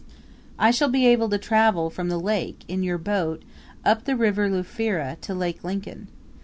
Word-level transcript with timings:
I 0.57 0.71
shall 0.71 0.89
be 0.89 1.05
able 1.05 1.29
to 1.29 1.37
travel 1.37 1.91
from 1.91 2.07
the 2.09 2.19
lake, 2.19 2.61
in 2.67 2.81
your 2.81 2.97
boat, 2.97 3.43
up 3.85 4.05
the 4.05 4.15
River 4.15 4.49
Lufira, 4.49 5.15
to 5.21 5.35
Lake 5.35 5.63
Lincoln. 5.63 6.07